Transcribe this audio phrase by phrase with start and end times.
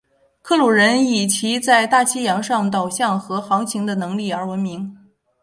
[0.41, 4.97] 克鲁人以其在大西洋上导向和航行的能力而闻名。